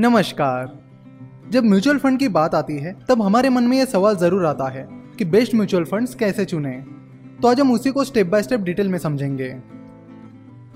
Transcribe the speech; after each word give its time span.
नमस्कार। 0.00 0.80
जब 1.50 1.64
mutual 1.64 1.98
fund 1.98 2.18
की 2.18 2.28
बात 2.28 2.54
आती 2.54 2.78
है, 2.78 2.96
तब 3.08 3.22
हमारे 3.22 3.48
मन 3.48 3.62
में 3.62 3.76
यह 3.76 3.84
सवाल 3.84 4.16
ज़रूर 4.16 4.46
आता 4.46 4.68
है 4.68 4.88
कि 5.18 5.24
बेस्ट 5.24 5.54
म्यूचुअल 5.54 5.84
फंड्स 5.84 6.14
कैसे 6.14 6.44
चुने? 6.44 6.72
तो 7.42 7.48
आज 7.48 7.60
हम 7.60 7.72
उसी 7.72 7.90
को 7.90 8.04
स्टेप 8.04 8.26
बाय 8.26 8.42
स्टेप 8.42 8.60
डिटेल 8.60 8.88
में 8.88 8.98
समझेंगे। 8.98 9.54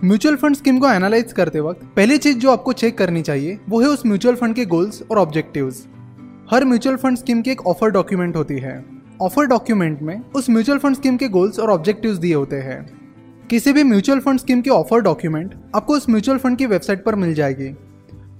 म्यूचुअल 0.04 0.36
फंड 0.36 0.56
स्कीम 0.56 0.78
को 0.78 0.88
एनालाइज 0.88 1.32
करते 1.32 1.60
वक्त, 1.60 1.80
पहली 1.96 2.18
चीज़ 2.18 2.38
जो 2.38 2.50
आपको 2.50 2.72
चेक 2.72 2.98
करनी 2.98 3.22
चाहिए, 3.22 3.58
वो 3.68 3.80
है 3.80 3.88
उस 3.88 4.06
म्यूचुअल 4.06 4.34
फंड 4.34 4.54
के 4.54 4.64
गोल्स 4.64 5.02
और 5.10 5.18
ऑब्जेक्टिव्स। 5.18 5.86
हर 6.50 6.64
म्यूचुअल 6.64 6.96
फंड 6.96 7.16
स्कीम 7.16 7.42
की 7.42 7.50
एक 7.50 7.66
ऑफ़र 7.66 7.90
डॉक्यूमेंट 7.90 8.36
होती 8.36 8.58
है। 8.58 8.84
ऑफ़र 9.22 9.46
डॉक्यूमेंट 9.46 10.02
में 10.02 10.20
उस 10.36 10.50
म्यूचुअल 10.50 10.78
फंड 10.78 10.96
स्कीम 10.96 11.16
के 11.16 11.28
गोल्स 11.28 11.58
और 11.58 11.70
ऑब्जेक्टिव्स 11.70 12.18
दिए 12.18 12.34
होते 12.34 12.56
हैं। 12.56 12.80
किसी 13.50 13.72
भी 13.72 13.82
म्यूचुअल 13.82 14.20
फंड 14.20 14.38
स्कीम 14.38 14.60
की 14.60 14.70
ऑफ़र 14.70 15.00
डॉक्यूमेंट 15.00 15.54
आपको 15.76 15.94
उस 15.94 16.10
म्यूचुअल 16.10 16.38
फंड 16.38 16.58
की 16.58 16.66
वेबसाइट 16.66 17.04
पर 17.04 17.14
मिल 17.14 17.34
जाएगी। 17.34 17.74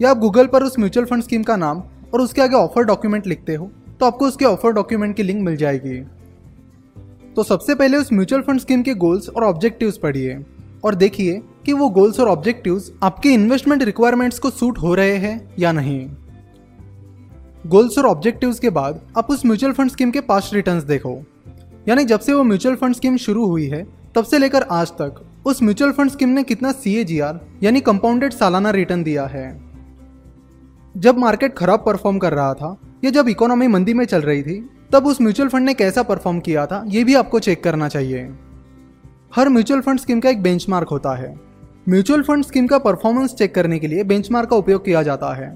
या 0.01 0.11
आप 0.11 0.19
गूगल 0.19 0.46
पर 0.46 0.62
उस 0.62 0.79
म्यूचुअल 0.79 1.07
फंड 1.07 1.23
स्कीम 1.23 1.43
का 1.43 1.57
नाम 1.57 1.83
और 2.15 2.21
उसके 2.21 2.43
आगे 2.43 2.56
ऑफ़र 2.56 2.84
डॉक्यूमेंट 2.84 3.27
लिखते 3.27 3.55
हो 3.55 3.70
तो 4.01 4.06
आपको 4.06 4.27
उसके 4.27 4.45
ऑफ़र 4.45 4.73
डॉक्यूमेंट 4.73 5.16
की 5.16 5.23
लिंक 5.23 5.43
मिल 5.43 5.56
जाएगी। 5.56 6.01
तो 7.37 7.43
सबसे 7.43 7.75
पहले 7.75 7.97
उस 7.97 8.12
म्यूचुअल 8.12 8.42
फंड 8.42 8.61
स्कीम 8.61 8.83
के 8.83 8.95
गोल्स 8.97 9.29
और 9.29 9.45
ऑब्जेक्टिव्स 9.45 9.98
पढ़िए 9.98 10.39
और 10.84 10.95
देखिए 10.95 11.41
कि 11.66 11.73
वो 11.73 11.89
गोल्स 11.91 12.20
और 12.20 12.29
ऑब्जेक्टिव्स 12.29 12.91
आपके 13.03 13.29
इन्वेस्टमेंट 13.29 13.83
रिक्वायरमेंट्स 13.83 14.39
को 14.39 14.51
सूट 14.51 14.79
हो 14.79 14.95
रहे 14.95 15.16
हैं 15.16 15.55
या 15.59 15.73
नहीं। 15.73 16.09
गोल्स 17.67 17.98
और 17.98 18.06
ऑब्जेक्टिव्स 18.06 18.59
के 18.59 18.70
बाद 18.70 19.01
आप 19.19 19.30
उस 19.30 19.47
म्यूचुअल 19.47 19.73
फंड 19.73 19.91
स्कीम 19.91 20.11
के 20.11 20.20
पास्ट 20.20 20.55
रिटर्न्स 20.55 20.84
देखो। 20.84 21.19
यानी 21.89 22.05
जब 22.05 22.20
से 22.20 22.33
वो 22.33 22.42
म्यूचुअल 22.42 22.75
फंड 22.75 22.95
स्कीम 22.95 23.17
शुरू 23.17 23.47
हुई 23.47 23.67
है, 23.67 23.87
तब 24.15 24.25
से 24.25 24.39
लेकर 24.39 24.62
आज 24.62 24.91
तक 24.92 25.25
उस 25.47 25.62
म्यूचुअल 25.62 25.92
फंड 25.92 26.11
स्कीम 26.11 26.28
ने 26.28 26.42
कितना 26.42 26.73
सीएजीआर 26.73 27.41
यानी 27.62 27.80
कंपाउंडेड 27.80 28.33
सालाना 28.33 28.70
रिटर्न 28.70 29.03
दिया 29.03 29.27
है। 29.27 29.67
जब 30.95 31.19
मार्केट 31.19 31.55
खराब 31.55 31.83
परफॉर्म 31.87 32.19
कर 32.19 32.33
रहा 32.33 32.55
था, 32.55 32.77
या 33.05 33.10
जब 33.10 33.28
इकोनॉमी 33.28 33.66
मंदी 33.66 33.95
में 33.95 34.05
चल 34.05 34.20
रही 34.20 34.42
थी, 34.42 34.61
तब 34.92 35.06
उस 35.06 35.20
म्यूचुअल 35.20 35.48
फंड 35.48 35.64
ने 35.64 35.75
कैसा 35.75 36.03
परफॉर्म 36.03 36.41
किया 36.41 36.67
था, 36.67 36.84
ये 36.89 37.05
भी 37.05 37.14
आपको 37.14 37.39
चेक 37.39 37.62
करना 37.64 37.89
चाहिए। 37.89 38.28
हर 39.36 39.48
म्यूचुअल 39.48 39.81
फंड 39.81 39.98
स्कीम 39.98 40.20
का 40.20 40.31
एक 40.31 40.42
बेंचमार्क 40.42 40.89
होता 40.89 41.14
है। 41.14 41.34
म्यूचुअल 41.89 42.22
फंड 42.22 42.44
स्कीम 42.44 42.66
का 42.66 42.78
परफॉर्मेंस 42.78 43.34
चेक 43.34 43.55
करने 43.55 43.78
के 43.78 43.86
लिए 43.86 44.05
बेंचमार्क 44.05 44.48
का 44.50 44.56
उपयोग 44.56 44.84
किया 44.84 45.03
जाता 45.03 45.34
है। 45.34 45.50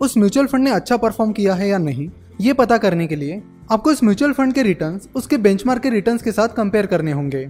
उस 0.00 0.16
म्यूचुअल 0.18 0.46
फंड 0.46 0.64
ने 0.64 0.70
अच्छा 0.70 0.96
परफॉर्म 0.96 1.32
किया 1.32 1.54
है 1.54 1.68
या 1.68 1.78
नहीं, 1.78 2.08
ये 2.40 2.52
पता 2.52 2.78
करने 2.78 3.06
के 3.06 3.16
लिए 3.16 3.42
आपको 3.72 3.92
इस 3.92 4.02
म्यूचुअल 4.04 4.32
फंड 4.32 4.52
के 4.52 4.62
रिटर्न्स 4.62 5.08
उसके 5.16 5.36
बेंचमार्क 5.38 5.82
के 5.82 5.90
रिटर्न्स 5.90 6.22
के 6.22 6.32
साथ 6.32 6.48
कंपेयर 6.48 6.86
करने 6.86 7.12
होंगे। 7.12 7.46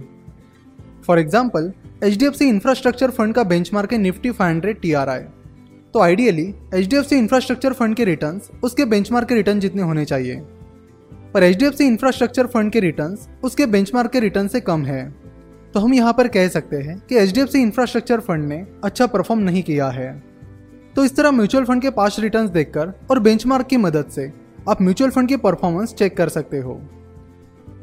For 1.07 1.19
example 1.19 1.71
H 2.03 2.17
D 2.17 2.25
F 2.25 2.33
C 2.33 2.47
infrastructure 2.49 3.11
fund 3.11 3.33
का 3.33 3.43
बेंचमार्क 3.43 3.93
है 3.93 3.97
Nifty 3.97 4.31
five 4.31 4.51
hundred 4.51 4.81
T 4.81 4.93
R 4.93 5.09
I 5.09 5.21
तो 5.93 5.99
ideally 5.99 6.43
H 6.75 6.87
D 6.89 6.95
F 6.95 7.05
C 7.05 7.15
infrastructure 7.15 7.73
fund 7.73 7.95
के 7.95 8.03
रिटर्न्स 8.05 8.49
उसके 8.63 8.83
बेंचमार्क 8.85 9.27
के 9.27 9.35
रिटर्न 9.35 9.59
जितने 9.59 9.81
होने 9.81 10.05
चाहिए। 10.05 10.35
पर 11.33 11.43
H 11.43 11.57
D 11.57 11.65
F 11.65 11.73
C 11.73 11.85
infrastructure 11.85 12.47
fund 12.47 12.71
के 12.71 12.79
रिटर्न्स 12.79 13.27
उसके 13.43 13.65
बेंचमार्क 13.65 14.11
के 14.11 14.19
रिटर्न 14.19 14.47
से 14.47 14.61
कम 14.61 14.85
है। 14.85 15.03
तो 15.73 15.79
हम 15.79 15.93
यहाँ 15.93 16.13
पर 16.13 16.27
कह 16.27 16.47
सकते 16.47 16.77
हैं 16.77 16.97
कि 17.09 17.17
H 17.17 17.33
D 17.33 17.41
F 17.41 17.49
C 17.49 17.61
infrastructure 17.61 18.19
fund 18.19 18.47
ने 18.49 18.65
अच्छा 18.83 19.07
परफॉर्म 19.07 19.41
नहीं 19.41 19.63
किया 19.63 19.89
है। 19.89 20.11
तो 20.95 21.05
इस 21.05 21.15
तरह 21.15 21.31
म्यूचुअल 21.31 21.65
फंड 21.65 21.81
के 21.81 21.89
पास 21.89 22.19
रिटर्न 22.19 22.49
देखकर 22.49 22.93
और 23.11 23.19
बेंचमार्क 23.19 23.67
की 23.67 23.77
मदद 23.77 24.09
से 24.09 24.31
आप 24.69 24.81
म्यूचुअल 24.81 25.11
फंड 25.11 25.29
की 25.29 25.37
परफॉर्मेंस 25.37 25.93
चेक 25.93 26.17
कर 26.17 26.29
सकते 26.29 26.59
हो। 26.59 26.81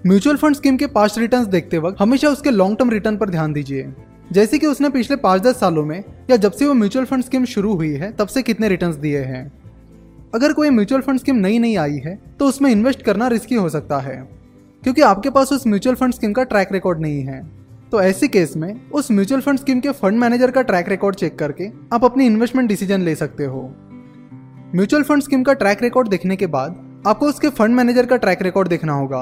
म्यूचुअल 0.06 0.36
फंड 0.36 0.56
स्कीम 0.56 0.76
के 0.76 0.86
पास्ट 0.86 1.18
रिटर्न्स 1.18 1.48
देखते 1.48 1.78
वक्त 1.78 2.00
हमेशा 2.00 2.28
उसके 2.28 2.50
लॉन्ग 2.50 2.78
टर्म 2.78 2.90
रिटर्न 2.90 3.16
पर 3.16 3.30
ध्यान 3.30 3.52
दीजिए। 3.52 3.92
जैसे 4.32 4.58
कि 4.58 4.66
उसने 4.66 4.88
पिछले 4.90 5.16
पाँच 5.16 5.42
दस 5.42 5.60
सालों 5.60 5.84
में, 5.84 6.02
या 6.30 6.36
जब 6.36 6.52
से 6.52 6.66
वो 6.66 6.74
म्यूचुअल 6.74 7.04
फंड 7.04 7.24
स्कीम 7.24 7.44
शुरू 7.46 7.74
हुई 7.74 7.92
है, 7.92 8.10
तब 8.12 8.28
से 8.28 8.42
कितने 8.42 8.68
रिटर्न्स 8.68 8.96
दिए 8.96 9.20
हैं। 9.20 9.46
अगर 10.34 10.52
कोई 10.52 10.70
म्यूचुअल 10.70 11.00
फंड 11.00 11.18
स्कीम 11.18 11.36
नई 11.36 11.58
नई 11.58 11.74
आई 11.76 11.96
है 11.96 12.18
तो 12.38 12.46
उसमें 12.46 12.70
इन्वेस्ट 12.70 13.02
करना 13.02 13.28
रिस्की 13.28 13.54
हो 13.54 13.68
सकता 13.68 13.98
है, 13.98 14.16
क्योंकि 14.82 15.02
आपके 15.02 15.30
पास 15.30 15.52
उस 15.52 15.66
म्यूचुअल 15.66 15.96
फंड 15.96 16.14
स्कीम 16.14 16.32
का 16.32 16.42
ट्रैक 16.44 16.72
रिकॉर्ड 16.72 17.00
नहीं 17.00 17.22
है। 17.22 17.40
तो 17.92 18.00
ऐसी 18.02 18.28
केस 18.28 18.56
में, 18.56 18.90
उस 18.90 19.10
म्यूचुअल 19.10 19.40
फंड 19.40 19.58
स्कीम 19.58 19.80
के 19.80 19.90
फंड 19.90 20.18
मैनेजर 20.18 20.50
का 20.50 20.62
ट्रैक 20.62 20.88
रिकॉर्ड 20.88 21.16
चेक 21.16 21.38
करके, 21.38 21.70
आप 21.92 22.04
अपनी 22.04 22.26
इन्वेस्टमेंट 22.26 22.68
डिसीज़न 22.68 23.02
ले 23.02 23.14
सकते 23.14 23.44
हो। 23.44 23.62
म्यूचुअल 24.74 25.02
फंड 25.02 25.22
स्कीम 25.22 25.42
का 25.42 25.52
ट्रैक 25.54 25.82
रिकॉर्ड 25.82 26.08
देखने 26.08 26.36
के 26.36 26.46
बाद, 26.48 27.02
आपको 27.06 27.26
उसके 27.26 27.48
फंड 27.50 27.74
मैनेजर 27.74 28.06
का 28.06 28.16
ट्रैक 28.16 28.42
रिकॉर्ड 28.42 28.68
देखना 28.68 28.92
होगा। 28.92 29.20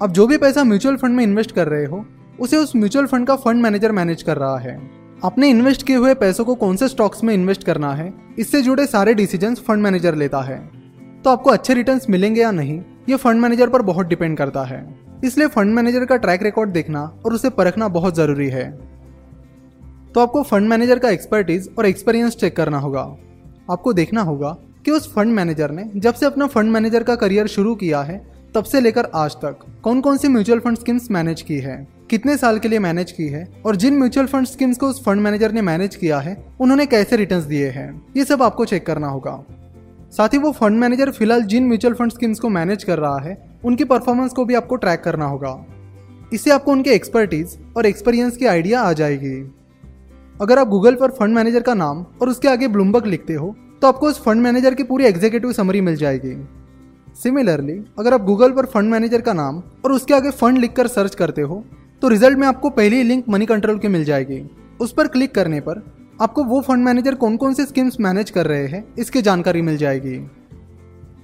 अब 0.00 0.12
जो 0.12 0.26
भी 0.26 0.38
पैसा 0.38 0.64
म्यूचुअल 0.64 0.96
फंड 0.96 1.16
में 1.16 1.24
इन्वेस्ट 1.24 1.52
कर 1.52 1.68
रहे 1.68 1.84
हो 1.84 2.04
उसे 2.40 2.56
उस 2.56 2.76
म्यूचुअल 2.76 3.06
फंड 3.06 3.26
का 3.26 3.36
फंड 3.36 3.62
मैनेजर 3.62 3.92
मैनेज 3.92 4.22
कर 4.22 4.36
रहा 4.36 4.58
है। 4.58 4.76
अपने 5.24 5.48
इन्वेस्ट 5.48 5.82
किए 5.82 5.96
हुए 5.96 6.14
पैसों 6.14 6.44
को 6.44 6.54
कौन 6.54 6.76
से 6.76 6.88
स्टॉक्स 6.88 7.24
में 7.24 7.34
इन्वेस्ट 7.34 7.64
करना 7.64 7.92
है, 7.92 8.12
इससे 8.38 8.62
जुड़े 8.62 8.86
सारे 8.86 9.14
डिसीज़न 9.14 9.54
फंड 9.54 9.82
मैनेजर 9.82 10.14
लेता 10.14 10.40
है। 10.40 10.58
तो 11.24 11.30
आपको 11.30 11.50
अच्छे 11.50 11.74
रिटर्न 11.74 12.00
मिलेंगे 12.10 12.40
या 12.40 12.50
नहीं, 12.50 12.80
ये 13.08 13.16
फंड 13.16 13.40
मैनेजर 13.40 13.68
पर 13.68 13.82
बहुत 13.82 14.06
डिपेंड 14.06 14.36
करता 14.38 14.64
है। 14.64 14.84
इसलिए 15.24 15.46
फंड 15.46 15.74
मैनेजर 15.74 16.04
का 16.04 16.16
ट्रैक 16.16 16.42
रिकॉर्ड 16.42 16.70
देखना 16.70 17.02
और 17.26 17.34
उसे 17.34 17.50
परखना 17.50 17.88
बहुत 17.88 18.16
ज़रूरी 18.16 18.48
है। 18.48 18.70
तो 20.14 20.20
आपको 20.20 20.42
फंड 20.42 20.68
मैनेजर 20.68 20.98
का 20.98 21.10
एक्सपर्टीज 21.10 21.68
और 21.78 21.86
एक्सपीरियंस 21.86 22.36
चेक 22.36 22.56
करना 22.56 22.78
होगा। 22.78 23.02
आपको 23.70 23.92
देखना 23.92 24.22
होगा 24.22 24.56
कि 24.84 24.90
उस 24.90 25.12
फंड 25.14 25.34
मैनेजर 25.34 25.70
ने 25.70 25.90
जब 25.96 26.14
से 26.14 26.26
अपना 26.26 26.46
फंड 26.46 26.70
मैनेजर 26.70 27.02
का 27.02 27.14
करियर 27.14 27.46
शुरू 27.46 27.74
किया 27.74 28.02
है, 28.02 28.18
तब 28.54 28.64
से 28.64 28.80
लेकर 28.80 29.10
आज 29.14 29.34
तक 29.34 29.64
कौन 29.82 30.00
कौन 30.00 30.16
सी 30.16 30.28
म्यूचुअल 30.28 30.58
फंड 30.58 30.78
स्कीम्स 30.78 31.10
मैनेज 31.10 31.42
की 31.42 31.58
है। 31.58 31.93
कितने 32.10 32.36
साल 32.36 32.58
के 32.58 32.68
लिए 32.68 32.78
मैनेज 32.78 33.12
की 33.12 33.26
है 33.28 33.46
और 33.66 33.76
जिन 33.76 33.98
म्यूचुअल 33.98 34.26
फंड 34.26 34.46
स्कीम्स 34.46 34.78
को 34.78 34.86
उस 34.86 35.02
फंड 35.04 35.20
मैनेजर 35.20 35.52
ने 35.52 35.62
मैनेज 35.62 35.94
किया 35.96 36.18
है, 36.18 36.36
उन्होंने 36.60 36.86
कैसे 36.86 37.16
रिटर्न 37.16 37.46
दिए 37.48 37.68
हैं? 37.68 38.02
ये 38.16 38.24
सब 38.24 38.42
आपको 38.42 38.64
चेक 38.64 38.86
करना 38.86 39.08
होगा। 39.08 39.44
साथ 40.12 40.28
ही 40.28 40.38
वो 40.38 40.50
फंड 40.52 40.78
मैनेजर 40.78 41.10
फ़िलहाल 41.10 41.42
जिन 41.42 41.66
म्यूचुअल 41.66 41.94
फंड 41.94 42.12
स्कीम्स 42.12 42.40
को 42.40 42.48
मैनेज 42.48 42.84
कर 42.84 42.98
रहा 42.98 43.18
है, 43.18 43.36
उनकी 43.64 43.84
परफॉर्मेंस 43.84 44.32
को 44.32 44.44
भी 44.44 44.54
आपको 44.54 44.76
ट्रैक 44.76 45.00
करना 45.00 45.26
होगा। 45.26 45.64
इससे 46.32 46.50
आपको 46.50 46.72
उनके 46.72 46.90
एक्सपर्टीज 46.90 47.56
और 47.76 47.86
एक्सपीरियंस 47.86 48.36
की 48.36 48.46
आइडिया 48.46 48.80
आ 48.80 48.92
जाएगी। 48.92 49.36
अगर 50.40 50.58
आप 50.58 50.68
गूगल 50.68 50.94
पर 50.94 51.10
फंड 51.10 51.34
मैनेजर 51.34 51.62
का 51.62 51.74
नाम 51.74 52.04
और 52.22 52.28
उसके 52.28 52.48
आगे 52.48 52.68
ब्लूमबर्ग 52.68 53.06
लिखते 53.06 53.34
हो 53.34 53.54
तो 53.82 53.88
आपको 53.88 54.06
उस 54.06 54.22
फंड 54.22 54.42
मैनेजर 54.42 54.74
की 54.74 54.82
पूरी 54.82 55.04
एग्जीक्यूटिव 55.04 55.52
समरी 55.52 55.80
मिल 55.80 55.96
जाएगी। 55.96 56.36
सिमिलरली 57.14 57.78
अगर 57.98 58.14
आप 58.14 58.24
गूगल 58.24 58.52
पर 58.52 58.66
फंड 58.66 58.90
मैनेजर 58.90 59.20
का 59.20 59.32
नाम 59.32 59.62
और 59.84 59.92
उसके 59.92 60.14
आगे 60.14 60.30
फंड 60.32 60.58
लिखकर 60.58 60.86
सर्च 60.86 61.14
करते 61.14 61.42
हो 61.42 61.64
तो 62.04 62.08
रिज़ल्ट 62.08 62.38
में 62.38 62.46
आपको 62.46 62.68
पहली 62.70 63.02
लिंक 63.02 63.28
मनी 63.28 63.46
कंट्रोल 63.46 63.78
की 63.78 63.88
मिल 63.88 64.02
जाएगी। 64.04 64.40
उस 64.80 64.92
पर 64.92 65.06
क्लिक 65.08 65.34
करने 65.34 65.60
पर 65.60 65.80
आपको 66.22 66.42
वो 66.44 66.60
फंड 66.60 66.84
मैनेजर 66.84 67.14
कौन 67.14 67.36
कौन 67.36 67.54
से 67.54 67.64
स्कीम्स 67.66 67.96
मैनेज 68.00 68.30
कर 68.30 68.46
रहे 68.46 68.66
हैं, 68.66 68.84
इसकी 68.98 69.22
जानकारी 69.22 69.62
मिल 69.62 69.76
जाएगी। 69.76 70.16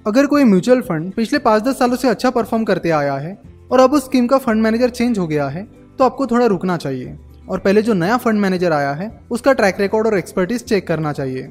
अगर 0.07 0.25
कोई 0.25 0.43
म्यूचुअल 0.43 0.81
फंड 0.81 1.11
पिछले 1.13 1.39
पाँच 1.39 1.63
दस 1.63 1.77
सालों 1.79 1.97
से 1.97 2.09
अच्छा 2.09 2.29
परफॉर्म 2.29 2.63
करते 2.63 2.89
आया 2.91 3.15
है 3.15 3.37
और 3.71 3.79
अब 3.79 3.93
उस 3.93 4.05
स्कीम 4.05 4.27
का 4.27 4.37
फंड 4.37 4.63
मैनेजर 4.63 4.89
चेंज 4.91 5.19
हो 5.19 5.27
गया 5.27 5.47
है 5.47 5.67
तो 5.99 6.03
आपको 6.03 6.27
थोड़ा 6.27 6.45
रुकना 6.45 6.77
चाहिए। 6.77 7.17
और 7.49 7.59
पहले 7.59 7.81
जो 7.81 7.93
नया 7.93 8.17
फंड 8.17 8.39
मैनेजर 8.39 8.73
आया 8.73 8.93
है, 8.93 9.11
उसका 9.31 9.53
ट्रैक 9.53 9.81
रिकॉर्ड 9.81 10.07
और 10.07 10.17
एक्सपर्टीज 10.17 10.63
चेक 10.63 10.87
करना 10.87 11.11
चाहिए। 11.13 11.43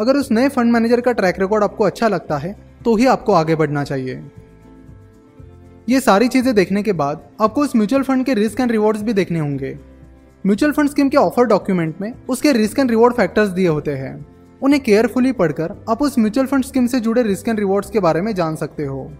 अगर 0.00 0.16
उस 0.16 0.30
नए 0.32 0.48
फंड 0.48 0.72
मैनेजर 0.72 1.00
का 1.00 1.12
ट्रैक 1.12 1.40
रिकॉर्ड 1.40 1.64
आपको 1.64 1.84
अच्छा 1.84 2.08
लगता 2.08 2.38
है 2.38 2.56
तो 2.84 2.96
ही 2.96 3.06
आपको 3.08 3.32
आगे 3.34 3.56
बढ़ना 3.56 3.84
चाहिए। 3.84 4.22
ये 5.88 6.00
सारी 6.00 6.28
चीज़ें 6.28 6.54
देखने 6.54 6.82
के 6.82 6.92
बाद 6.92 7.22
आपको 7.40 7.60
उस 7.60 7.74
म्यूचुअल 7.76 8.02
फंड 8.02 8.24
के 8.24 8.34
रिस्क 8.34 8.60
एंड 8.60 8.72
रिवॉर्ड्स 8.72 9.02
भी 9.02 9.12
देखने 9.12 9.38
होंगे। 9.38 9.78
म्यूचुअल 10.44 10.72
फंड 10.72 10.90
स्कीम 10.90 11.08
के 11.08 11.16
ऑफ़र 11.16 11.44
डॉक्यूमेंट 11.46 12.00
में 12.00 12.12
उसके 12.28 12.52
रिस्क 12.52 12.78
एंड 12.78 12.90
रिवॉर्ड 12.90 13.14
फैक्टर्स 13.14 13.48
दिए 13.50 13.68
होते 13.68 13.90
हैं। 13.92 14.14
उन्हें 14.62 14.82
केयरफुली 14.82 15.32
पढ़कर 15.32 15.74
आप 15.90 16.02
उस 16.02 16.18
म्यूचुअल 16.18 16.46
फंड 16.46 16.64
स्कीम 16.64 16.86
से 16.86 17.00
जुड़े 17.00 17.22
रिस्क 17.22 17.48
एंड 17.48 17.58
रिवॉर्ड्स 17.58 17.90
के 17.90 18.00
बारे 18.00 18.20
में 18.20 18.34
जान 18.34 18.56
सकते 18.56 18.84
हो। 18.84 19.10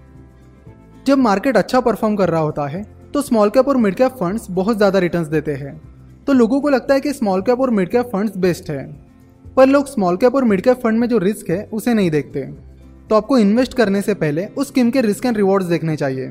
जब 1.06 1.19
मार्केट 1.19 1.56
अच्छा 1.56 1.81
परफॉर्म 1.81 2.16
कर 2.16 2.28
रहा 2.28 2.41
होता 2.41 2.66
है 2.66 2.82
तो 3.15 3.22
स्मॉल 3.22 3.50
कैप 3.50 3.69
और 3.69 3.76
मिड 3.76 3.94
कैप 3.94 4.16
फंड्स 4.16 4.47
बहुत 4.53 4.76
ज़्यादा 4.76 4.99
रिटर्न्स 4.99 5.28
देते 5.28 5.54
हैं। 5.54 5.81
तो 6.26 6.32
लोगों 6.32 6.60
को 6.60 6.69
लगता 6.69 6.94
है 6.94 7.00
कि 7.00 7.12
स्मॉल 7.12 7.43
कैप 7.43 7.60
और 7.60 7.70
मिड 7.70 7.88
कैप 7.88 8.10
फंड्स 8.12 8.37
बेस्ट 8.37 8.70
है। 8.70 8.84
पर 9.56 9.66
लोग 9.66 9.87
स्मॉल 9.87 10.16
कैप 10.16 10.34
और 10.34 10.44
मिड 10.44 10.60
कैप 10.60 10.81
फंड 10.81 10.99
में 10.99 11.09
जो 11.09 11.19
रिस्क 11.19 11.50
है, 11.50 11.62
उसे 11.65 11.94
नहीं 11.94 12.11
देखते। 12.11 12.43
तो 13.08 13.17
आपको 13.17 13.38
इन्वेस्ट 13.38 13.75
करने 13.75 14.02
से 14.02 14.14
पहले 14.14 14.46
उस 14.49 14.69
स्कीम 14.69 14.90
के 14.90 15.00
रिस्क 15.00 15.26
एंड 15.26 15.37
रिवॉर्ड्स 15.37 15.67
देखने 15.67 15.96
चाहिए। 15.96 16.31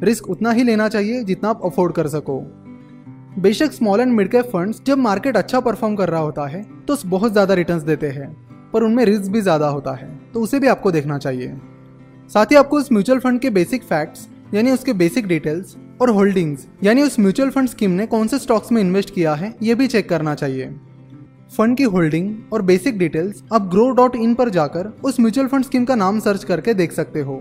रिस्क 0.00 0.28
उतना 0.30 0.50
ही 0.50 0.62
लेना 0.64 0.88
चाहिए 0.88 1.22
जितना 1.24 1.48
आप 1.48 1.60
अफोर्ड 1.64 1.92
कर 1.94 2.08
सको। 2.08 2.38
बेशक 3.38 3.72
small 3.72 4.00
and 4.00 4.12
mid 4.12 4.30
cap 4.30 4.50
funds 4.52 4.80
जब 4.86 4.98
मार्केट 4.98 5.36
अच्छा 5.36 5.60
परफॉर्म 5.60 5.96
कर 5.96 6.08
रहा 6.08 6.20
होता 6.20 6.46
है 6.46 6.62
तो 6.86 6.96
बहुत 7.06 7.32
ज़्यादा 7.32 7.54
रिटर्न्स 7.54 7.82
देते 7.82 8.08
हैं, 8.08 8.28
पर 8.72 8.82
उनमें 8.82 9.04
रिस्क 9.04 9.30
भी 9.32 9.40
ज़्यादा 9.40 9.68
होता 9.68 9.94
है 9.94 10.08
तो 10.34 10.40
उसे 10.40 10.58
भी 10.58 10.66
आपको 10.68 10.92
देखना 10.92 11.18
चाहिए। 11.18 11.52
साथ 12.30 12.46
ही 12.46 12.56
आपको 12.56 12.78
उस 12.78 12.92
म्यूचुअल 12.92 13.18
फंड 13.18 13.40
के 13.40 13.50
बेसिक 13.52 13.82
फैक्ट्स 13.84 14.28
यानी 14.54 14.70
उसके 14.70 14.92
बेसिक 14.94 15.26
डिटेल्स 15.26 15.76
और 16.00 16.10
होल्डिंग्स 16.10 16.66
यानी 16.84 17.02
उस 17.02 17.18
म्यूचुअल 17.20 17.50
फंड 17.50 17.68
स्कीम 17.68 17.90
ने 17.90 18.06
कौन 18.06 18.26
से 18.26 18.38
स्टॉक्स 18.38 18.72
में 18.72 18.80
इन्वेस्ट 18.80 19.14
किया 19.14 19.34
है, 19.34 19.54
ये 19.62 19.74
भी 19.74 19.86
चेक 19.88 20.08
करना 20.08 20.34
चाहिए। 20.34 20.74
फंड 21.56 21.76
की 21.76 21.84
होल्डिंग 21.84 22.52
और 22.52 22.62
बेसिक 22.62 22.98
डिटेल्स 22.98 23.42
आप 23.52 23.68
ग्रो 23.70 23.90
डॉट 23.92 24.16
इन 24.16 24.34
पर 24.34 24.48
जाकर 24.50 24.92
उस 25.04 25.20
म्यूचुअल 25.20 25.46
फंड 25.48 25.64
स्कीम 25.64 25.84
का 25.84 25.94
नाम 25.94 26.18
सर्च 26.20 26.44
करके 26.44 26.74
देख 26.74 26.92
सकते 26.92 27.20
हो। 27.20 27.40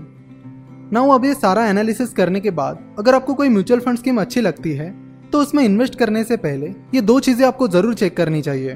नाउ 0.94 1.10
अब 1.10 1.24
ये 1.26 1.34
सारा 1.34 1.66
एनालिसिस 1.68 2.12
करने 2.14 2.40
के 2.40 2.52
बाद 2.52 2.80
अगर 3.00 3.16
आपको 3.16 3.34
कोई 3.34 3.50
म्यूचुअल 3.50 3.80
फंड 3.80 3.98
स्कीम 3.98 4.20
अच्छी 4.22 4.42
लगती 4.42 4.72
है 4.72 4.90
तो 5.32 5.40
उसमें 5.42 5.64
इन्वेस्ट 5.64 5.96
करने 5.96 6.24
से 6.24 6.38
पहले 6.38 6.68
ये 6.94 7.02
दो 7.02 7.20
चीज़ें 7.20 7.46
आपको 7.48 7.68
ज़रूर 7.68 7.94
चेक 7.94 8.16
करनी 8.18 8.42
चाहिए। 8.42 8.76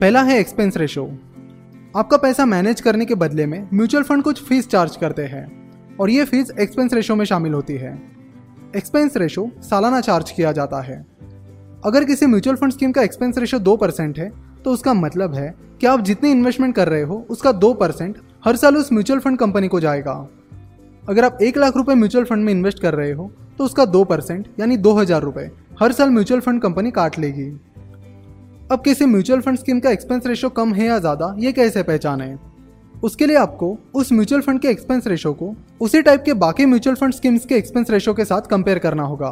पहला 0.00 0.22
है 0.22 0.38
एक्सपेंस 0.40 0.76
रेशो 0.76 1.04
आपका 1.96 2.16
पैसा 2.16 2.44
मैनेज 2.46 2.80
करने 2.80 3.04
के 3.06 3.14
बदले 3.14 3.46
में 3.46 3.68
म्यूचुअल 3.74 4.04
फंड 4.04 4.22
कुछ 4.22 4.42
फ़ीस 4.42 4.68
चार्ज 4.68 4.96
करते 4.96 5.24
हैं 5.24 5.46
और 6.00 6.10
ये 6.10 6.24
फ़ीस 6.24 6.50
एक्सपेंस 6.60 6.94
रेशो 6.94 7.16
में 7.16 7.24
शामिल 7.24 7.54
होती 7.54 7.74
है। 7.74 7.96
एक्सपेंस 8.76 9.16
रेशो 9.16 9.50
सालाना 9.62 10.00
चार्ज 10.00 10.30
किया 10.30 10.52
जाता 10.52 10.80
है। 10.82 11.04
अगर 11.84 12.04
किसी 12.04 12.26
म्यूचुअल 12.26 12.56
फंड 12.56 12.72
स्कीम 12.72 12.92
का 12.92 13.02
एक्सपेंस 13.02 13.38
रेशो 13.38 13.58
दो 13.60 13.76
परसेंट 13.76 14.18
है 14.18 14.32
तो 14.64 14.70
उसका 14.70 14.94
मतलब 14.94 15.34
है 15.34 15.54
कि 15.80 15.86
आप 15.86 16.00
जितनी 16.00 16.30
इन्वेस्टमेंट 16.30 16.74
कर 16.74 16.88
रहे 16.88 17.02
हो, 17.02 17.26
उसका 17.30 17.52
दो 17.52 17.72
परसेंट 17.74 18.16
हर 18.44 18.56
साल 18.56 18.76
उस 18.76 18.92
म्यूचुअल 18.92 19.20
फंड 19.20 19.38
कंपनी 19.38 19.68
को 19.68 19.80
जाएगा। 19.80 20.26
अगर 21.08 21.24
आप 21.24 21.38
एक 21.42 21.58
लाख 21.58 21.76
रुपए 21.76 21.94
म्यूचुअल 21.94 22.24
फंड 22.24 22.44
में 22.44 22.52
इन्वेस्ट 22.52 22.80
कर 22.80 22.94
रहे 22.94 23.12
हो 23.12 23.30
तो 23.58 23.64
उसका 23.64 23.84
दो 23.86 24.02
परसेंट, 24.04 24.46
यानी 24.60 24.76
दो 24.76 24.92
हज़ार 24.92 25.22
रुपए, 25.22 25.50
हर 25.80 25.92
साल 25.92 26.10
म्यूचुअल 26.10 26.40
फंड 26.40 26.60
कंपनी 26.62 26.90
काट 26.90 27.18
लेगी। 27.18 27.48
अब 28.70 28.82
किसी 28.84 29.06
म्यूचुअल 29.06 29.40
फंड 29.40 29.58
स्कीम 29.58 29.80
का 29.80 29.90
एक्सपेंस 29.90 30.26
रेशो 30.26 30.48
कम 30.50 30.72
है 30.74 30.86
या 30.86 30.98
ज़्यादा, 30.98 31.34
ये 31.38 31.52
कैसे 31.52 31.82
पहचाने? 31.82 32.34
उसके 33.02 33.26
लिए 33.26 33.36
आपको 33.36 33.76
उस 33.94 34.12
म्यूचुअल 34.12 34.40
फंड 34.40 34.60
के 34.60 34.68
एक्सपेंस 34.68 35.06
रेशो 35.06 35.32
को, 35.32 35.54
उसी 35.80 36.02
टाइप 36.02 36.22
के 36.22 36.34
बाकी 36.34 36.66
म्यूचुअल 36.66 36.96
फंड 36.96 37.14
स्कीम्स 37.14 37.46
के 37.46 37.54
एक्सपेंस 37.54 37.90
रेशो 37.90 38.14
के 38.14 38.24
साथ 38.24 38.48
कंपेयर 38.50 38.78
करना 38.78 39.02
होगा। 39.02 39.30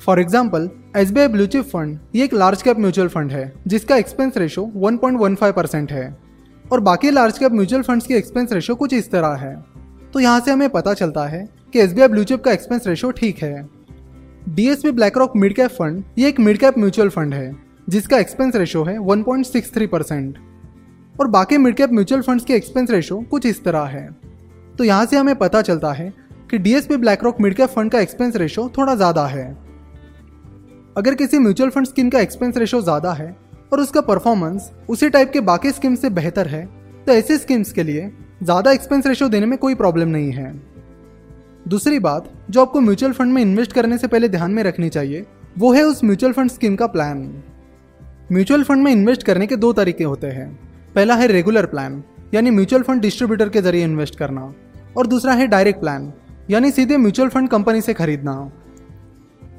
For 0.00 0.20
example 0.20 0.68
S 0.96 1.10
B 1.10 1.20
I 1.20 1.28
bluechip 1.28 1.64
fund 1.64 1.98
ये 2.14 2.24
एक 2.24 2.34
लार्ज 2.34 2.62
कैप 2.62 2.78
म्यूचुअल 2.78 3.08
फंड 3.08 3.32
है, 3.32 3.52
जिसका 3.66 3.96
एक्सपेंस 3.96 4.36
रेशो 4.36 4.70
1.15 4.76 5.52
परसेंट 5.52 5.92
है। 5.92 6.16
और 6.64 6.80
बाकी 6.82 7.10
लार्ज 7.10 7.38
कैप 7.38 7.52
म्यूचुअल 7.52 7.82
फंड्स 7.82 8.06
की 8.06 8.14
एक्सपेंस 8.14 8.52
रेशो 8.52 8.74
कुछ 8.74 8.92
इस 8.94 9.10
तरह 9.10 9.34
है। 9.36 9.56
तो 10.12 10.20
यहाँ 10.20 10.40
से 10.40 10.50
हमें 10.50 10.68
पता 10.70 10.94
चलता 10.94 11.26
है 11.26 11.44
कि 11.72 11.80
एस 11.80 11.92
बी 11.92 12.02
आई 12.02 12.36
का 12.36 12.52
एक्सपेंस 12.52 12.86
रेशो 12.86 13.10
ठीक 13.10 13.42
है। 13.42 13.68
DSP 14.48 14.90
BlackRock 15.18 15.32
mid 15.36 15.54
cap 15.54 15.70
fund 15.70 16.02
ये 16.18 16.28
एक 16.28 16.38
मिड 16.40 16.58
कैप 16.58 16.78
म्यूचुअल 16.78 17.08
फंड 17.08 17.34
है, 17.34 17.54
जिसका 17.88 18.18
एक्सपेंस 18.18 18.56
रेशो 18.56 18.84
है 18.84 18.96
1.63 18.98 19.86
परसेंट 19.86 20.38
और 21.14 21.28
बाकी 21.28 21.58
मिड 21.58 21.74
कैप 21.76 21.92
म्यूचुअल 21.92 22.22
फंड्स 22.22 22.44
के 22.44 22.54
एक्सपेंस 22.54 22.90
रेशो 22.90 23.20
कुछ 23.30 23.46
इस 23.46 23.62
तरह 23.64 23.84
है। 23.86 24.08
तो 24.78 24.84
यहाँ 24.84 25.06
से 25.06 25.16
हमें 25.16 25.34
पता 25.36 25.62
चलता 25.62 25.92
है 25.92 26.12
कि 26.50 26.58
DSP 26.58 26.96
BlackRock 27.24 27.40
mid 27.40 27.54
cap 27.54 27.68
fund 27.68 27.90
का 27.90 28.00
एक्सपेंस 28.00 28.36
रेशो 28.36 28.68
थोड़ा 28.78 28.94
ज़्यादा 28.94 29.26
है। 29.26 29.46
अगर 30.96 31.14
किसी 31.14 31.38
म्यूचुअल 31.38 31.70
फंड 31.70 31.86
स्कीम 31.86 32.10
का 32.10 32.20
एक्सपेंस 32.20 32.56
रेशो 32.56 32.80
ज़्यादा 32.82 33.12
है 33.12 33.34
और 33.72 33.80
उसका 33.80 34.00
परफॉर्मेंस 34.02 34.70
उसी 34.88 35.08
टाइप 35.10 35.30
के 35.32 35.40
बाकी 35.42 35.70
स्कीम 35.70 35.94
से 35.94 36.10
बेहतर 36.10 36.48
है 36.48 36.64
तो 37.06 37.12
ऐसे 37.12 37.38
स्कीम्स 37.38 37.72
के 37.72 37.82
लिए 37.82 38.10
ज़्यादा 38.40 38.72
एक्सपेंस 38.72 39.06
रेशो 39.06 39.28
देने 39.28 39.46
में 39.46 39.56
कोई 39.58 39.74
प्रॉब्लम 39.74 40.08
नहीं 40.08 40.30
है। 40.32 40.52
दूसरी 41.68 41.98
बात, 41.98 42.28
जो 42.50 42.60
आपको 42.62 42.80
म्यूचुअल 42.80 43.12
फंड 43.12 43.32
में 43.32 43.40
इन्वेस्ट 43.42 43.72
करने 43.72 43.98
से 43.98 44.06
पहले 44.06 44.28
ध्यान 44.28 44.50
में 44.50 44.62
रखनी 44.62 44.88
चाहिए, 44.88 45.24
वो 45.58 45.72
है 45.72 45.82
उस 45.84 46.02
म्यूचुअल 46.04 46.32
फंड 46.32 46.50
स्कीम 46.50 46.76
का 46.76 46.86
प्लान 46.86 47.22
म्यूचुअल 48.32 48.62
फंड 48.62 48.82
में 48.84 48.90
इन्वेस्ट 48.92 49.22
करने 49.22 49.46
के 49.46 49.56
दो 49.56 49.72
तरीके 49.72 50.04
होते 50.04 50.26
हैं। 50.26 50.48
पहला 50.94 51.14
है 51.14 51.26
रेगुलर 51.26 51.66
प्लान 51.66 52.02
यानी 52.34 52.50
म्यूचुअल 52.50 52.82
फंड 52.82 53.00
डिस्ट्रीब्यूटर 53.02 53.48
के 53.48 53.60
ज़रिए 53.62 53.84
इन्वेस्ट 53.84 54.16
करना। 54.16 54.52
और 54.96 55.06
दूसरा 55.06 55.32
है 55.32 55.46
डायरेक्ट 55.46 55.80
प्लान 55.80 56.12
यानी 56.50 56.70
सीधे 56.70 56.96
म्यूचुअल 56.96 57.28
फंड 57.28 57.48
कंपनी 57.48 57.80
से 57.80 57.94
खरीदना। 57.94 58.34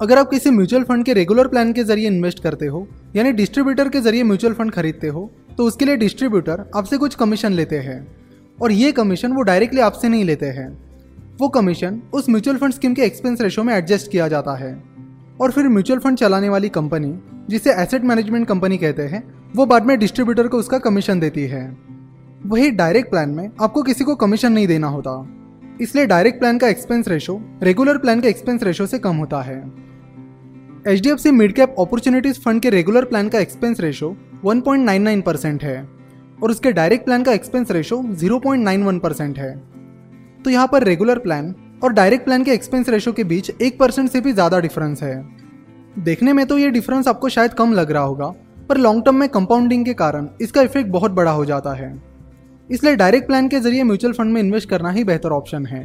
अगर 0.02 0.18
आप 0.18 0.30
किसी 0.30 0.52
म्यूचुअल 0.52 0.84
फंड 0.84 1.06
के 1.06 1.14
रेगुलर 1.14 1.48
प्लान 1.48 1.74
के 1.74 1.84
ज़रिए 1.84 2.08
इन्वेस्ट 2.08 2.44
करते 2.44 2.66
हो, 2.66 2.88
यानी 3.16 3.31
डिस्ट्रीब्यूटर 3.34 3.90
के 3.90 4.02
ज़रिए 4.02 4.24
म्यूचुअल 4.24 4.54
फंड 4.54 4.72
खरीदते 4.72 5.08
हो 5.08 5.30
तो 5.58 5.66
उसके 5.66 5.86
लिए 5.86 5.98
डिस्ट्रीब्यूटर 5.98 6.64
आपसे 6.76 6.98
कुछ 6.98 7.16
कमीशन 7.16 7.54
लेते 7.54 7.80
हैं। 7.80 8.00
और 8.62 8.72
ये 8.72 8.92
कमीशन 8.92 9.32
वो 9.32 9.42
डायरेक्टली 9.42 9.82
आपसे 9.82 10.10
नहीं 10.10 10.24
लेते 10.24 10.46
हैं। 10.46 10.90
वो 11.40 11.50
कमीशन 11.50 12.02
उस 12.14 12.30
म्यूचुअल 12.30 12.58
फंड 12.58 12.74
स्कीम 12.74 12.94
के 12.94 13.02
एक्सपेंस 13.02 13.42
रेशो 13.42 13.64
में 13.64 13.74
एडजस्ट 13.74 14.12
किया 14.12 14.28
जाता 14.28 14.56
है। 14.56 14.84
और 15.42 15.52
फिर 15.52 15.68
म्यूचुअल 15.68 16.00
फंड 16.00 16.18
चलाने 16.18 16.50
वाली 16.50 16.70
कंपनी 16.70 17.20
जिसे 17.50 17.74
एसेट 17.74 18.04
मैनेजमेंट 18.04 18.48
कंपनी 18.48 18.78
कहते 18.78 19.02
हैं, 19.02 19.34
वो 19.56 19.66
बाद 19.66 19.86
में 19.86 20.00
डिस्ट्रीब्यूटर 20.00 20.48
को 20.48 20.58
उसका 20.58 20.78
कमीशन 20.78 21.20
देती 21.20 21.42
है। 21.42 21.78
वही 22.46 22.72
डायरेक्ट 22.72 23.10
प्लान 23.10 23.30
में 23.30 23.50
आपको 23.62 23.84
किसी 23.84 24.04
को 24.04 24.16
कमीशन 24.16 24.52
नहीं 24.52 24.68
देना 24.68 24.88
होता। 24.88 25.28
इसलिए 25.82 26.06
डायरेक्ट 26.06 26.40
प्लान 26.40 26.58
का 26.58 26.68
एक्सपेंस 26.68 27.08
रेशो 27.08 27.42
रेगुलर 27.64 27.98
प्लान 27.98 28.22
के 28.22 28.28
एक्सपेंस 28.28 28.64
रेशो 28.64 28.86
से 28.86 29.00
कम 29.00 29.16
होता 29.16 29.42
है। 29.42 29.72
H 30.88 31.02
D 31.02 31.10
F 31.10 31.20
C 31.20 31.32
mid 31.32 31.54
cap 31.54 31.76
opportunities 31.80 32.40
fund 32.40 32.62
के 32.62 32.70
रेगुलर 32.70 33.06
प्लान 33.06 33.30
का 33.30 33.40
एक्सपेंस 33.40 33.80
रेशो 33.80 34.18
1.99 34.46 35.22
परसेंट 35.22 35.64
है। 35.64 35.99
और 36.44 36.52
उसके 36.52 36.72
डायरेक्ट 36.72 37.06
प्लान 37.06 37.24
का 37.24 37.32
एक्सपेंस 37.32 37.72
रेशो 37.72 38.02
0.91 38.16 39.00
परसेंट 39.00 39.38
है। 39.40 39.56
तो 40.44 40.50
यहाँ 40.50 40.68
पर 40.68 40.84
रेगुलर 40.84 41.20
प्लान 41.20 41.54
और 41.84 41.94
डायरेक्ट 41.94 42.26
प्लान 42.26 42.44
के 42.44 42.52
एक्सपेंस 42.52 42.90
रेशो 42.90 43.12
के 43.12 43.24
बीच 43.24 43.52
एक 43.52 43.80
परसेंट 43.80 44.10
से 44.10 44.22
भी 44.22 44.34
ज़्यादा 44.34 44.60
डिफरेंस 44.60 45.04
है। 45.04 45.16
देखने 46.00 46.34
में 46.34 46.46
तो 46.46 46.58
ये 46.58 46.70
डिफरेंस 46.70 47.08
आपको 47.08 47.30
शायद 47.30 47.54
कम 47.54 47.74
लग 47.74 47.92
रहा 47.92 48.04
होगा, 48.04 48.28
पर 48.70 48.78
लॉन्ग 48.78 49.06
टर्म 49.06 49.16
में 49.16 49.28
कंपाउंडिंग 49.30 49.86
के 49.86 49.94
कारण 49.94 50.28
इसका 50.42 50.62
इफ़ेक्ट 50.62 50.90
बहुत 50.90 51.12
बड़ा 51.12 51.32
हो 51.32 51.46
जाता 51.46 51.74
है। 51.74 51.94
इसलिए 52.70 52.96
डायरेक्ट 52.96 53.28
प्लान 53.28 53.48
के 53.48 53.60
ज़रिए 53.60 53.84
म्यूचुअल 53.84 54.14
फंड 54.14 54.34
में 54.34 54.42
इन्वेस्ट 54.42 54.70
करना 54.70 54.90
ही 54.90 55.04
बेहतर 55.04 55.32
ऑप्शन 55.32 55.66
है। 55.66 55.84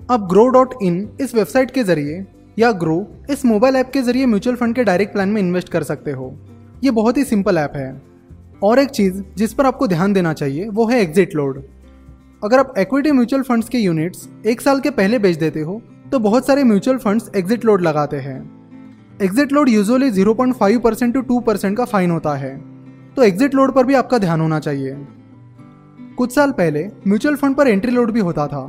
अब 0.00 0.26
ग्रो 0.28 0.46
डॉट 0.48 0.74
इन 0.82 1.08
इस 1.20 1.34
वेबसाइट 1.34 1.70
के 1.70 1.82
ज़रिए 1.84 2.24
या 2.58 2.72
ग्रो 2.74 3.06
इस 3.30 3.44
मोबाइल 3.44 3.76
ऐप 3.76 3.90
के 3.90 4.02
ज़रिए 4.02 4.26
म्यूचुअल 4.26 4.56
फंड 4.56 4.74
के 4.74 4.84
डायरेक्ट 4.84 5.12
प्लान 5.12 5.28
में 5.28 5.40
इन्वेस्ट 5.40 5.68
कर 5.68 5.82
सकते 5.82 6.10
हो। 6.10 6.32
ये 6.84 6.90
बहुत 6.92 7.16
ही 7.16 7.24
सिंपल 7.24 7.58
ऐप 7.58 7.72
है। 7.76 7.90
और 8.62 8.78
एक 8.78 8.90
चीज़ 8.90 9.22
जिस 9.36 9.52
पर 9.54 9.66
आपको 9.66 9.86
ध्यान 9.86 10.12
देना 10.12 10.32
चाहिए, 10.32 10.68
वो 10.68 10.86
है 10.86 11.00
एग्जिट 11.00 11.34
लोड 11.34 11.62
अगर 12.42 12.58
आप 12.58 12.74
इक्विटी 12.78 13.12
म्यूचुअल 13.12 13.42
फंड्स 13.42 13.68
के 13.68 13.78
यूनिट्स 13.78 14.28
एक 14.46 14.60
साल 14.60 14.80
के 14.80 14.90
पहले 14.92 15.18
बेच 15.18 15.36
देते 15.36 15.60
हो 15.60 15.80
तो 16.12 16.18
बहुत 16.18 16.46
सारे 16.46 16.64
म्यूचुअल 16.64 16.98
फंड्स 16.98 17.30
एग्जिट 17.36 17.64
लोड 17.64 17.82
लगाते 17.82 18.16
हैं. 18.18 18.38
Exit 19.22 19.52
load 19.52 19.68
usually 19.68 20.10
0.5 20.12 20.78
percent 20.80 21.14
to 21.14 21.20
two 21.22 21.38
percent 21.40 21.76
का 21.76 21.84
फाइन 21.84 22.10
होता 22.10 22.34
है. 22.34 22.56
तो 23.16 23.22
एग्जिट 23.22 23.54
लोड 23.54 23.72
पर 23.74 23.86
भी 23.86 23.94
आपका 23.94 24.18
ध्यान 24.18 24.40
होना 24.40 24.58
चाहिए. 24.60 24.96
कुछ 26.18 26.34
साल 26.34 26.52
पहले 26.52 26.86
म्यूचुअल 27.06 27.36
फंड 27.36 27.56
पर 27.56 27.68
एंट्री 27.68 27.92
लोड 27.92 28.10
भी 28.10 28.20
होता 28.20 28.46
था. 28.46 28.64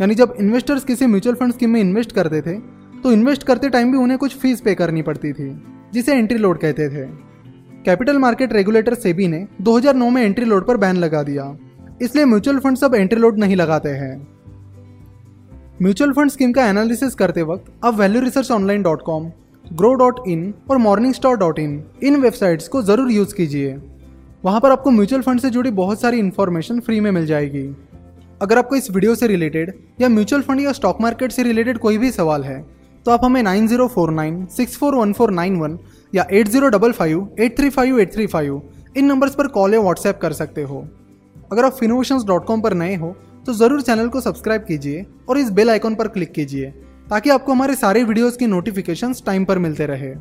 यानी 0.00 0.14
जब 0.14 0.34
इन्वेस्टर्स 0.40 0.84
किसी 0.84 1.06
म्यूचुअल 1.06 1.36
फंड 1.36 1.52
स्कीम 1.52 1.70
में 1.70 1.80
इन्वेस्ट 1.80 2.12
करते 2.12 2.40
थे 2.42 2.58
तो 3.02 3.12
इन्वेस्ट 3.12 3.42
करते 3.42 3.68
टाइम 3.70 3.92
भी 3.92 3.98
उन्हें 3.98 4.18
कुछ 4.18 4.36
फ़ीस 4.38 4.60
पे 4.60 4.74
करनी 4.74 5.02
पड़ती 5.02 5.32
थी, 5.32 5.50
जिसे 5.92 6.14
एंट्री 6.14 6.38
लोड 6.38 6.58
कहते 6.58 6.88
थे. 6.88 7.04
कैपिटल 7.84 8.18
मार्केट 8.18 8.52
रेगुलेटर 8.52 8.94
सेबी 8.94 9.26
ने 9.28 9.46
2009 9.62 10.08
में 10.10 10.22
एंट्री 10.22 10.44
लोड 10.44 10.66
पर 10.66 10.76
बैन 10.76 10.96
लगा 10.96 11.22
दिया। 11.22 11.44
इसलिए 12.02 12.24
म्यूचुअल 12.24 12.58
फंड 12.58 12.76
सब 12.76 12.94
एंट्री 12.94 13.20
लोड 13.20 13.38
नहीं 13.38 13.56
लगाते 13.56 13.88
हैं। 13.88 14.16
म्यूचुअल 15.82 16.12
फंड 16.12 16.30
स्कीम 16.30 16.52
का 16.52 16.66
एनालिसिस 16.66 17.14
करते 17.14 17.42
वक्त 17.42 17.72
आप 17.84 17.94
value 17.94 18.20
research 18.20 18.50
online 18.50 18.82
dot 18.82 19.02
com 19.02 19.30
Groww 19.64 19.92
dot 19.94 20.18
in 20.28 20.52
और 20.70 20.78
मॉर्निंग 20.78 21.14
स्टार 21.14 21.36
डॉट 21.36 21.58
इन 21.58 21.82
इन 22.02 22.16
वेबसाइट्स 22.16 22.68
को 22.68 22.82
ज़रूर 22.82 23.10
यूज़ 23.12 23.34
कीजिए। 23.34 23.74
वहाँ 24.44 24.60
पर 24.60 24.70
आपको 24.70 24.90
म्यूचुअल 24.90 25.22
फंड 25.22 25.40
से 25.40 25.50
जुड़ी 25.50 25.70
बहुत 25.72 26.00
सारी 26.00 26.18
इन्फॉर्मेशन 26.18 26.80
फ्री 26.80 27.00
में 27.00 27.10
मिल 27.10 27.26
जाएगी। 27.26 27.66
अगर 28.42 28.58
आपको 28.58 28.76
इस 28.76 28.90
वीडियो 28.90 29.14
से 29.14 29.26
रिलेटेड 29.26 29.72
या 30.00 30.08
म्यूचुअल 30.08 30.42
फंड 30.42 30.60
या 30.60 30.72
स्टॉक 30.72 31.00
मार्केट 31.00 31.32
से 31.32 31.42
रिलेटेड 31.42 31.78
कोई 31.78 31.98
भी 31.98 32.10
सवाल 32.10 32.44
है 32.44 32.60
तो 33.06 33.10
आप 33.10 33.24
हमें 33.24 33.42
nine 33.42 33.66
zero 33.68 33.86
four 33.88 34.10
nine, 34.10 34.44
six 34.46 34.76
four 34.76 34.94
one 34.94 35.12
four 35.12 35.30
nine 35.30 35.56
one 35.56 35.78
या 36.12 36.26
eight 36.30 36.48
zero 36.48 36.68
double 36.68 36.92
five, 36.92 37.28
eight 37.40 37.56
three 37.58 37.70
five, 37.70 37.98
eight 38.00 38.12
three 38.12 38.26
five, 38.26 38.62
इन 38.96 39.04
नंबर्स 39.06 39.34
पर 39.34 39.46
कॉल 39.48 39.74
या 39.74 39.80
व्हाट्सएप 39.80 40.18
कर 40.22 40.32
सकते 40.34 40.62
हो। 40.62 40.86
अगर 41.52 41.64
आप 41.64 41.72
फिनोवेशंस 41.72 42.24
डॉट 42.24 42.44
कॉम 42.46 42.60
पर 42.60 42.74
नए 42.74 42.94
हो 42.96 43.16
तो 43.46 43.52
ज़रूर 43.54 43.82
चैनल 43.82 44.08
को 44.08 44.20
सब्सक्राइब 44.20 44.62
कीजिए 44.62 45.04
और 45.28 45.38
इस 45.38 45.50
बेल 45.50 45.70
आइकॉन 45.70 45.94
पर 45.94 46.08
क्लिक 46.08 46.32
कीजिए, 46.32 46.70
ताकि 47.10 47.30
आपको 47.30 47.52
हमारे 47.52 47.74
सारे 47.76 48.02
वीडियोस 48.04 48.36
की 48.36 48.46
नोटिफिकेशंस 48.46 49.22
टाइम 49.26 49.44
पर 49.44 49.58
मिलते 49.58 49.86
रहे। 49.86 50.12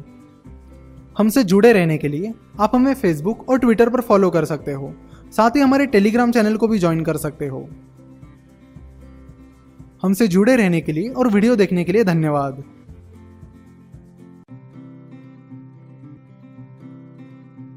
हमसे 1.17 1.43
जुड़े 1.43 1.71
रहने 1.73 1.97
के 1.97 2.07
लिए 2.07 2.33
आप 2.59 2.75
हमें 2.75 2.93
फेसबुक 2.95 3.49
और 3.49 3.59
ट्विटर 3.59 3.89
पर 3.89 4.01
फॉलो 4.01 4.29
कर 4.29 4.45
सकते 4.45 4.71
हो। 4.71 4.93
साथ 5.33 5.55
ही 5.55 5.61
हमारे 5.61 5.85
टेलीग्राम 5.87 6.31
चैनल 6.31 6.55
को 6.55 6.67
भी 6.67 6.79
ज्वाइन 6.79 7.03
कर 7.03 7.17
सकते 7.17 7.47
हो। 7.47 7.67
हमसे 10.01 10.27
जुड़े 10.27 10.55
रहने 10.55 10.81
के 10.81 10.91
लिए 10.91 11.09
और 11.09 11.27
वीडियो 11.27 11.55
देखने 11.55 11.83
के 11.83 11.91
लिए 11.91 12.03
धन्यवाद। 12.03 12.63